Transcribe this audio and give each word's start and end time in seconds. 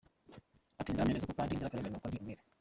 Ati 0.79 0.89
“Ndahamya 0.91 1.13
neza 1.15 1.27
ko 1.27 1.31
ndi 1.33 1.53
inzirakarengane, 1.53 1.95
kuko 1.95 2.07
ndi 2.09 2.17
umwere. 2.21 2.41